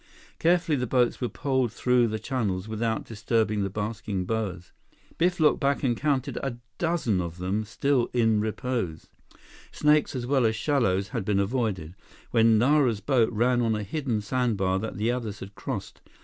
Carefully, 0.39 0.75
the 0.77 0.87
boats 0.87 1.21
were 1.21 1.29
poled 1.29 1.71
through 1.71 2.07
the 2.07 2.17
channels 2.17 2.67
without 2.67 3.05
disturbing 3.05 3.61
the 3.61 3.69
basking 3.69 4.25
boas. 4.25 4.71
Biff 5.19 5.39
looked 5.39 5.59
back 5.59 5.83
and 5.83 5.95
counted 5.95 6.37
a 6.37 6.57
dozen 6.79 7.21
of 7.21 7.37
them, 7.37 7.63
still 7.65 8.09
in 8.11 8.39
repose. 8.39 9.09
Snakes 9.71 10.15
as 10.15 10.25
well 10.25 10.47
as 10.47 10.55
shallows 10.55 11.09
had 11.09 11.23
been 11.23 11.39
avoided, 11.39 11.93
when 12.31 12.57
Nara's 12.57 12.99
boat 12.99 13.31
ran 13.31 13.61
on 13.61 13.75
a 13.75 13.83
hidden 13.83 14.21
sandbar 14.21 14.79
that 14.79 14.97
the 14.97 15.11
others 15.11 15.39
had 15.39 15.53
crossed. 15.53 16.01